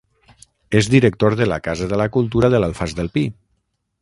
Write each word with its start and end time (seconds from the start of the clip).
És 0.79 0.89
director 0.93 1.37
de 1.41 1.47
la 1.51 1.59
Casa 1.69 1.91
de 1.93 2.01
la 2.03 2.09
Cultura 2.19 2.53
de 2.55 2.63
l'Alfàs 2.65 3.01
del 3.03 3.13
Pi. 3.19 3.29